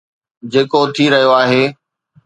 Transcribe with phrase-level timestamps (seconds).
[0.51, 1.63] جيڪو ٿي رهيو آهي